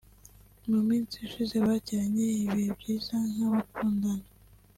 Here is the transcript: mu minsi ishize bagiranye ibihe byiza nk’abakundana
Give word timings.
mu 0.69 0.79
minsi 0.87 1.15
ishize 1.27 1.55
bagiranye 1.65 2.25
ibihe 2.43 2.71
byiza 2.79 3.15
nk’abakundana 3.31 4.27